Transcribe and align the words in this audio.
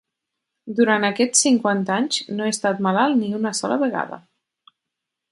Durant 0.77 1.03
aquests 1.09 1.43
cinquanta 1.47 1.93
anys, 1.95 2.17
no 2.39 2.47
he 2.47 2.53
estat 2.53 2.81
malalt 2.87 3.19
ni 3.19 3.29
una 3.41 3.51
sola 3.61 3.77
vegada. 3.83 4.19